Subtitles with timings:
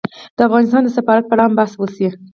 [0.37, 2.07] د افغانستان د سفارت په اړه هم بحث وشي